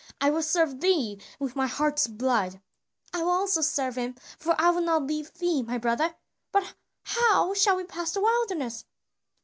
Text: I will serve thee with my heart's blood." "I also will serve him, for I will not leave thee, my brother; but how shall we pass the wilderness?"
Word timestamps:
I 0.19 0.31
will 0.31 0.41
serve 0.41 0.79
thee 0.79 1.21
with 1.37 1.55
my 1.55 1.67
heart's 1.67 2.07
blood." 2.07 2.59
"I 3.13 3.21
also 3.21 3.59
will 3.59 3.63
serve 3.63 3.99
him, 3.99 4.15
for 4.39 4.55
I 4.59 4.71
will 4.71 4.81
not 4.81 5.05
leave 5.05 5.31
thee, 5.35 5.61
my 5.61 5.77
brother; 5.77 6.15
but 6.51 6.73
how 7.03 7.53
shall 7.53 7.75
we 7.75 7.83
pass 7.83 8.11
the 8.13 8.21
wilderness?" 8.21 8.85